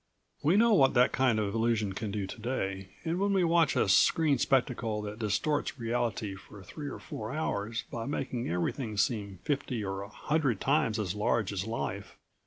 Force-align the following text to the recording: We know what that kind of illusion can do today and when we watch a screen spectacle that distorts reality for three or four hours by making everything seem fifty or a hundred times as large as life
We 0.41 0.57
know 0.57 0.73
what 0.73 0.95
that 0.95 1.11
kind 1.11 1.37
of 1.37 1.53
illusion 1.53 1.93
can 1.93 2.09
do 2.09 2.25
today 2.25 2.89
and 3.05 3.19
when 3.19 3.33
we 3.33 3.43
watch 3.43 3.75
a 3.75 3.87
screen 3.87 4.39
spectacle 4.39 4.99
that 5.03 5.19
distorts 5.19 5.77
reality 5.79 6.33
for 6.33 6.63
three 6.63 6.89
or 6.89 6.97
four 6.97 7.31
hours 7.31 7.83
by 7.91 8.07
making 8.07 8.49
everything 8.49 8.97
seem 8.97 9.37
fifty 9.43 9.85
or 9.85 10.01
a 10.01 10.09
hundred 10.09 10.59
times 10.59 10.97
as 10.97 11.13
large 11.13 11.53
as 11.53 11.67
life 11.67 12.17